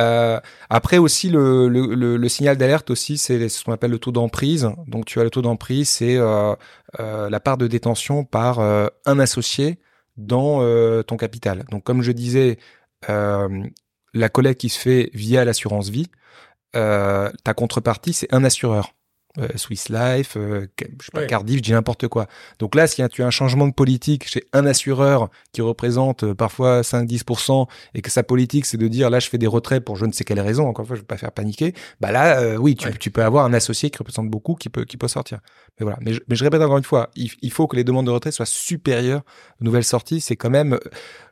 [0.01, 0.39] Euh,
[0.71, 4.13] après aussi, le, le, le, le signal d'alerte aussi, c'est ce qu'on appelle le taux
[4.13, 4.69] d'emprise.
[4.89, 6.55] Donc tu as le taux d'emprise, c'est euh,
[7.01, 9.79] euh, la part de détention par euh, un associé
[10.17, 11.65] dans euh, ton capital.
[11.71, 12.59] Donc comme je disais,
[13.09, 13.65] euh,
[14.13, 16.09] la collecte qui se fait via l'assurance vie,
[16.77, 18.95] euh, ta contrepartie, c'est un assureur.
[19.41, 21.27] Euh, Swiss Life, euh, je sais pas, Ouais.
[21.27, 22.29] Cardiff, je dis n'importe quoi.
[22.61, 26.35] Donc là, si tu as un changement de politique chez un assureur qui représente euh,
[26.37, 29.97] parfois 5-10% et que sa politique c'est de dire là je fais des retraits pour
[29.97, 32.41] je ne sais quelle raison, encore une fois je vais pas faire paniquer, bah là
[32.41, 32.95] euh, oui tu, Ouais.
[32.99, 35.41] tu peux avoir un associé qui représente beaucoup qui peut qui peut sortir.
[35.81, 37.83] Mais voilà, mais je, mais je répète encore une fois, il, il faut que les
[37.83, 39.23] demandes de retrait soient supérieures
[39.61, 40.21] aux nouvelles sorties.
[40.21, 40.79] C'est quand même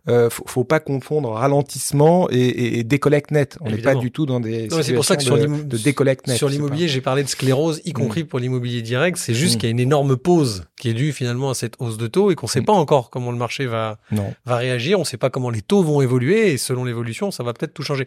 [0.09, 3.57] euh, faut, faut pas confondre ralentissement et, et, et décollecte net.
[3.61, 6.27] On n'est pas du tout dans des Non, c'est pour ça que sur de, décollecte
[6.27, 6.37] net.
[6.37, 9.17] Sur l'immobilier, j'ai parlé de sclérose, y compris pour l'immobilier direct.
[9.19, 9.59] C'est juste Mm.
[9.59, 12.31] qu'il y a une énorme pause qui est due finalement à cette hausse de taux
[12.31, 12.65] et qu'on ne sait Mm.
[12.67, 14.35] pas encore comment le marché va, Non.
[14.45, 14.99] va réagir.
[14.99, 17.75] On ne sait pas comment les taux vont évoluer et selon l'évolution, ça va peut-être
[17.75, 18.07] tout changer.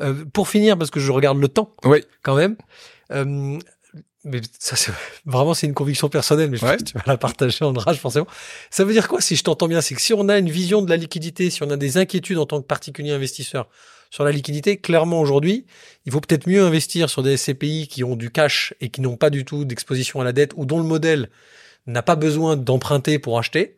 [0.00, 2.02] Euh, pour finir, parce que je regarde le temps Oui.
[2.22, 2.56] quand même.
[3.12, 3.58] euh,
[4.26, 4.90] mais ça, c'est
[5.26, 6.72] vraiment, c'est une conviction personnelle, mais je Ouais.
[6.76, 8.26] pense que tu vas la partager en rage, forcément.
[8.70, 9.82] Ça veut dire quoi, si je t'entends bien?
[9.82, 12.38] C'est que si on a une vision de la liquidité, si on a des inquiétudes
[12.38, 13.68] en tant que particulier investisseur
[14.14, 15.66] sur la liquidité, clairement, aujourd'hui,
[16.06, 19.16] il faut peut-être mieux investir sur des SCPI qui ont du cash et qui n'ont
[19.16, 21.30] pas du tout d'exposition à la dette ou dont le modèle
[21.88, 23.76] n'a pas besoin d'emprunter pour acheter.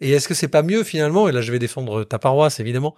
[0.00, 2.94] Et est-ce que c'est pas mieux finalement, et là je vais défendre ta paroisse évidemment,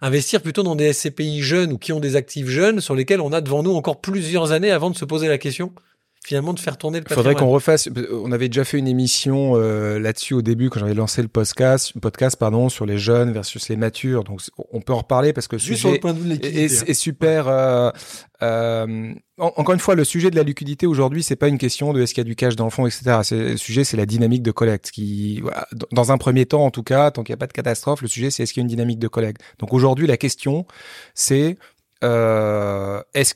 [0.00, 3.32] investir plutôt dans des SCPI jeunes ou qui ont des actifs jeunes sur lesquels on
[3.32, 5.72] a devant nous encore plusieurs années avant de se poser la question
[6.24, 7.48] finalement de faire tourner le Il faudrait patrimoine.
[7.50, 7.88] qu'on refasse.
[8.12, 11.92] On avait déjà fait une émission euh, là-dessus au début quand j'avais lancé le podcast,
[12.00, 14.22] podcast pardon, sur les jeunes versus les matures.
[14.24, 16.46] Donc on peut en reparler parce que Juste sur sujet le point de vue de
[16.46, 17.48] est, est- super.
[17.48, 17.90] euh,
[18.42, 21.92] euh, en- encore une fois, le sujet de la liquidité aujourd'hui, c'est pas une question
[21.92, 23.20] de est-ce qu'il y a du cash dans le fond, etc.
[23.32, 24.90] Le sujet, c'est la dynamique de collecte.
[24.92, 25.42] Qui,
[25.90, 28.08] dans un premier temps, en tout cas, tant qu'il n'y a pas de catastrophe, le
[28.08, 29.40] sujet, c'est est-ce qu'il y a une dynamique de collecte.
[29.58, 30.66] Donc aujourd'hui, la question,
[31.14, 31.56] c'est
[32.04, 33.34] euh, est-ce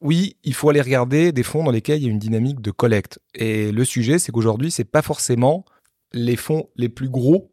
[0.00, 2.70] oui, il faut aller regarder des fonds dans lesquels il y a une dynamique de
[2.70, 3.18] collecte.
[3.34, 5.64] Et le sujet, c'est qu'aujourd'hui, c'est pas forcément
[6.12, 7.52] les fonds les plus gros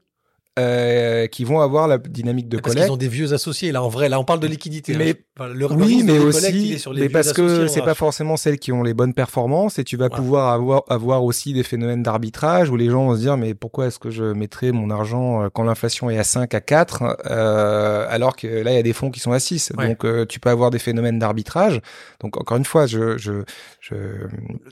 [0.58, 2.86] euh, qui vont avoir la dynamique de Parce collecte.
[2.88, 4.08] qu'ils ont des vieux associés là en vrai.
[4.10, 4.96] Là on parle de liquidité.
[4.96, 5.48] Mais- hein.
[5.54, 8.84] Le, Oui, mais aussi, sur les mais parce que c'est pas forcément celles qui ont
[8.84, 10.24] les bonnes performances et tu vas Voilà.
[10.24, 13.88] pouvoir avoir, avoir aussi des phénomènes d'arbitrage où les gens vont se dire mais pourquoi
[13.88, 18.06] est-ce que je mettrais mon argent euh, quand l'inflation est à 5 à 4 euh,
[18.10, 19.90] alors que là il y a des fonds qui sont à 6 Ouais.
[19.90, 21.82] donc euh, tu peux avoir des phénomènes d'arbitrage
[22.22, 23.44] donc encore une fois je je
[23.82, 23.96] je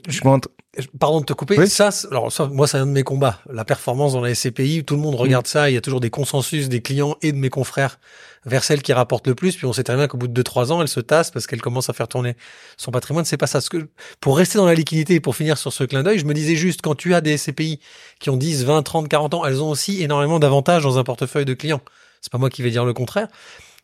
[0.08, 0.40] je train-
[0.98, 1.58] Pardon de te couper.
[1.58, 1.68] Oui.
[1.68, 3.40] Ça, alors ça, moi, c'est un de mes combats.
[3.50, 5.70] La performance dans la SCPI, tout le monde regarde ça.
[5.70, 7.98] Il y a toujours des consensus des clients et de mes confrères
[8.46, 9.56] vers celle qui rapporte le plus.
[9.56, 11.60] Puis on sait très bien qu'au bout de 2-3 ans, elle se tasse parce qu'elle
[11.60, 12.36] commence à faire tourner
[12.76, 13.24] son patrimoine.
[13.24, 13.60] C'est pas ça.
[13.60, 13.88] Ce que,
[14.20, 16.56] pour rester dans la liquidité et pour finir sur ce clin d'œil, je me disais
[16.56, 17.80] juste, quand tu as des SCPI
[18.18, 21.44] qui ont 10, 20, 30, 40 ans, elles ont aussi énormément d'avantages dans un portefeuille
[21.44, 21.80] de clients.
[22.20, 23.28] C'est pas moi qui vais dire le contraire.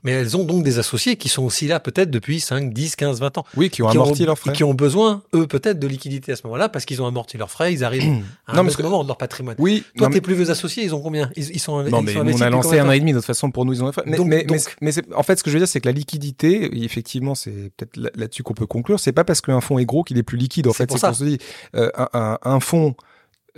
[0.04, 3.20] Mais elles ont donc des associés qui sont aussi là peut-être depuis 5, 10, 15,
[3.20, 3.44] 20 ans.
[3.56, 4.52] Oui, qui ont amorti leurs frais.
[4.52, 7.50] Qui ont besoin, eux, peut-être de liquidité à ce moment-là parce qu'ils ont amorti leurs
[7.50, 9.56] frais, ils arrivent à un autre moment de leur patrimoine.
[9.58, 9.84] Oui.
[9.96, 11.30] Toi, tes plus vieux associés, ils ont combien?
[11.36, 13.50] Ils, ils, sont Non, mais on a lancé un an et demi, de toute façon,
[13.50, 14.76] pour nous, ils ont mais, donc, mais, donc...
[14.80, 17.96] mais, en fait, ce que je veux dire, c'est que la liquidité, effectivement, c'est peut-être
[18.14, 20.66] là-dessus qu'on peut conclure, c'est pas parce qu'un fonds est gros qu'il est plus liquide.
[20.66, 21.38] En fait, c'est pour se dit,
[21.74, 22.94] euh, un, un, un fonds,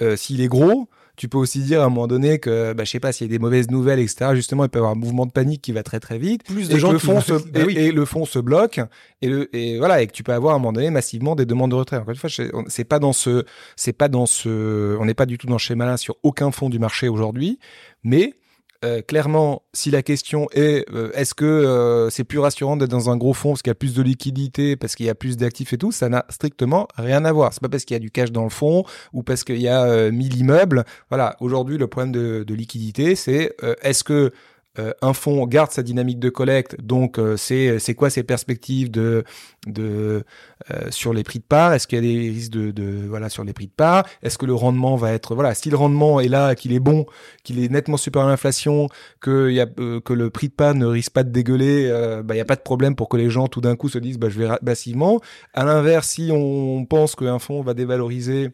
[0.00, 2.90] euh, s'il est gros, tu peux aussi dire à un moment donné que, bah, je
[2.90, 4.98] sais pas, s'il y a des mauvaises nouvelles, etc., justement, il peut y avoir un
[4.98, 6.42] mouvement de panique qui va très très vite.
[6.44, 7.76] Plus de gens le fond se, Bah et, oui.
[7.76, 8.80] et le fond se bloque
[9.20, 11.44] et le et voilà et que tu peux avoir à un moment donné massivement des
[11.46, 11.96] demandes de retrait.
[11.96, 12.30] Encore une fois,
[12.68, 13.44] c'est pas dans ce,
[13.76, 16.70] c'est pas dans ce, on n'est pas du tout dans ce schéma-là sur aucun fonds
[16.70, 17.58] du marché aujourd'hui,
[18.04, 18.34] mais
[18.84, 23.10] euh, clairement, si la question est euh, est-ce que euh, c'est plus rassurant d'être dans
[23.10, 25.36] un gros fonds parce qu'il y a plus de liquidité, parce qu'il y a plus
[25.36, 27.52] d'actifs et tout, ça n'a strictement rien à voir.
[27.52, 29.68] C'est pas parce qu'il y a du cash dans le fond ou parce qu'il y
[29.68, 30.84] a euh, 1000 immeubles.
[31.10, 34.32] Voilà, aujourd'hui le problème de, de liquidité, c'est euh, est-ce que
[34.78, 38.90] euh, un fonds garde sa dynamique de collecte, donc euh, c'est c'est quoi ses perspectives
[38.90, 39.22] de
[39.66, 40.24] de
[40.70, 41.74] euh, sur les prix de part?
[41.74, 44.06] Est-ce qu'il y a des risques de, de voilà sur les prix de part?
[44.22, 47.04] Est-ce que le rendement va être voilà si le rendement est là, qu'il est bon,
[47.44, 48.88] qu'il est nettement supérieur à l'inflation,
[49.20, 51.90] que euh, que le prix de part ne risque pas de dégueuler,
[52.24, 53.98] bah il y a pas de problème pour que les gens tout d'un coup se
[53.98, 55.20] disent bah je vais massivement.
[55.52, 58.52] À l'inverse, si on pense qu'un fonds va dévaloriser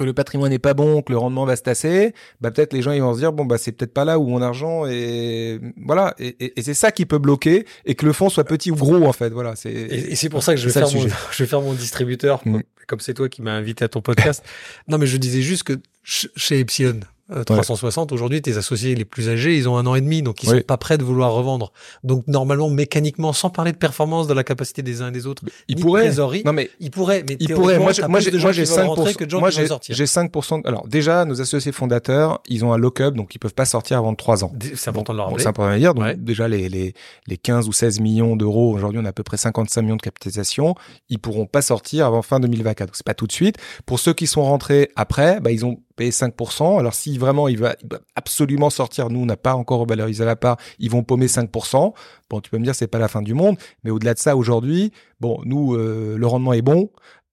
[0.00, 2.80] que le patrimoine n'est pas bon, que le rendement va se tasser, bah peut-être les
[2.82, 5.60] gens ils vont se dire bon bah c'est peut-être pas là où mon argent est
[5.84, 8.70] voilà et, et, et c'est ça qui peut bloquer et que le fonds soit petit
[8.70, 10.90] ou gros en fait voilà c'est Et, et c'est pour ça que je vais, faire
[10.90, 12.60] mon, je vais faire mon distributeur, Mm.
[12.86, 14.42] comme c'est toi qui m'as invité à ton podcast.
[14.88, 17.00] non, mais je disais juste que ch- chez Epsilon
[17.34, 20.42] euh, 360, aujourd'hui, tes associés les plus âgés, ils ont un an et demi, donc
[20.42, 20.56] ils Oui.
[20.58, 21.72] sont pas prêts de vouloir revendre.
[22.04, 25.42] Donc normalement, mécaniquement, sans parler de performance, de la capacité des uns et des autres,
[25.68, 28.44] il ni de non mais ils pourraient, mais il pourrait moi moi j'ai de gens
[28.48, 29.94] moi qui j'ai veulent 5 rentrer que de gens moi qui veulent j'ai sortir.
[29.96, 30.30] j'ai 5
[30.64, 34.14] alors déjà nos associés fondateurs ils ont un lock-up donc ils peuvent pas sortir avant
[34.14, 35.42] 3 ans C'est important de le Bon, rappeler.
[35.42, 35.94] c'est important à dire.
[35.94, 36.16] Donc, Ouais.
[36.16, 36.94] déjà, les, les,
[37.26, 40.02] les 15 ou 16 millions d'euros, aujourd'hui, on a à peu près 55 millions de
[40.02, 40.74] capitalisation.
[41.08, 42.88] Ils pourront pas sortir avant fin 2024.
[42.88, 43.56] Donc, c'est pas tout de suite.
[43.86, 46.78] Pour ceux qui sont rentrés après, bah, ils ont payé 5%.
[46.78, 50.24] Alors, si vraiment il va, il va absolument sortir, nous, on n'a pas encore revalorisé
[50.24, 51.92] la part, ils vont paumer 5%.
[52.30, 53.56] Bon, tu peux me dire, c'est pas la fin du monde.
[53.84, 56.90] Mais au-delà de ça, aujourd'hui, bon, nous, euh, le rendement est bon.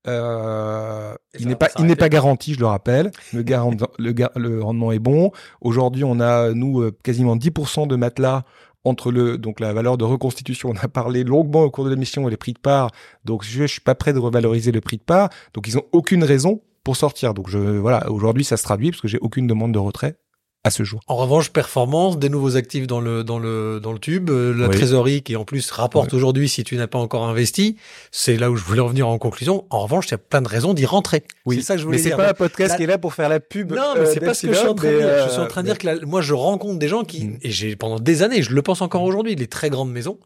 [0.07, 3.11] Euh, il n'est pas, il n'est pas garanti, je le rappelle.
[3.33, 5.31] Le, garan- le, ga- le rendement est bon.
[5.61, 8.43] Aujourd'hui, on a, nous, euh, quasiment 10% de matelas
[8.83, 10.69] entre le, donc la valeur de reconstitution.
[10.73, 12.91] On a parlé longuement au cours de l'émission et les prix de part.
[13.25, 15.29] Donc, je, je suis pas prêt de revaloriser le prix de part.
[15.53, 17.33] Donc, ils ont aucune raison pour sortir.
[17.33, 20.15] Donc, je, voilà, aujourd'hui, ça se traduit parce que j'ai aucune demande de retrait
[20.63, 20.99] à ce jour.
[21.07, 24.67] En revanche, performance, des nouveaux actifs dans le dans le dans le tube, euh, la
[24.69, 24.75] Oui.
[24.75, 27.75] trésorerie qui en plus rapporte aujourd'hui si tu n'as pas encore investi,
[28.11, 29.65] c'est là où je voulais en venir en conclusion.
[29.69, 31.23] En revanche, il y a plein de raisons d'y rentrer.
[31.49, 32.17] C'est ça que je voulais mais c'est dire.
[32.17, 33.71] pas un podcast la- qui est là pour faire la pub.
[33.73, 35.07] Non, mais euh, c'est pas ce que je suis en train de dire.
[35.07, 37.03] mais, Je suis en train de euh, dire que la- moi, je rencontre des gens
[37.03, 37.37] qui, Mm.
[37.43, 40.17] et j'ai pendant des années, je le pense encore aujourd'hui, les très grandes maisons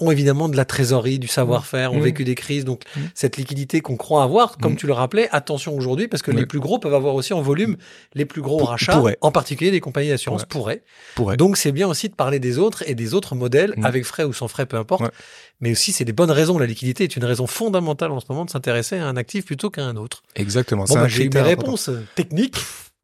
[0.00, 2.02] ont évidemment de la trésorerie, du savoir-faire, ont Mm.
[2.02, 3.00] vécu des crises, donc Mm.
[3.14, 4.76] cette liquidité qu'on croit avoir, comme Mm.
[4.76, 7.76] tu le rappelais, attention aujourd'hui, parce que les plus gros peuvent avoir aussi en volume
[8.14, 9.16] les plus gros Pour- rachats, pourraient.
[9.20, 10.82] en particulier des compagnies d'assurance pourraient.
[11.14, 11.36] pourrait.
[11.36, 14.32] Donc c'est bien aussi de parler des autres et des autres modèles, avec frais ou
[14.32, 15.04] sans frais, peu importe.
[15.60, 16.58] Mais aussi, c'est des bonnes raisons.
[16.58, 19.70] La liquidité est une raison fondamentale en ce moment de s'intéresser à un actif plutôt
[19.70, 20.22] qu'à un autre.
[20.34, 20.84] Exactement.
[20.84, 22.58] Bon, bah, j'ai eu mes réponses techniques.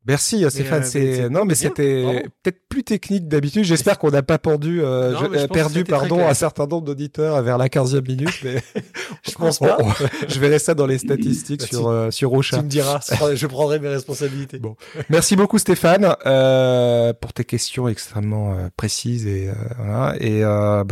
[0.07, 0.83] Merci euh, Stéphane.
[0.83, 3.65] euh, c'est non mais c'était peut-être plus technique d'habitude.
[3.65, 7.57] J'espère qu'on n'a pas pendu, euh, Non, je- perdu pardon un certain nombre d'auditeurs vers
[7.59, 8.35] la 15e minute.
[8.43, 8.57] Mais
[9.27, 9.79] Je pense pas.
[10.29, 12.59] Je verrai ça dans les statistiques Bah, sur euh, sur Ocha.
[12.59, 13.01] Tu me diras,
[13.35, 14.59] je prendrai mes responsabilités.
[14.59, 14.75] Bon.
[15.09, 20.15] Merci beaucoup Stéphane euh, pour tes questions extrêmement précises et euh, voilà.
[20.21, 20.43] Et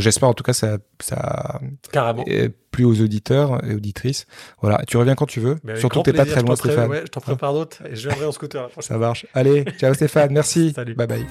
[0.02, 1.60] j'espère en tout cas ça ça
[1.92, 2.22] Carrément.
[2.22, 4.26] a plu aux auditeurs et auditrices.
[4.60, 4.82] Voilà.
[4.86, 5.56] Tu reviens quand tu veux.
[5.76, 6.88] Surtout t'es pas très loin Stéphane.
[6.90, 9.26] ouais, je t'en prépare d'autres et je viendrai en scooter la Ça marche.
[9.34, 10.32] Allez, ciao Stéphane.
[10.32, 10.72] Merci.
[10.74, 10.94] Salut.
[10.94, 11.26] Bye bye.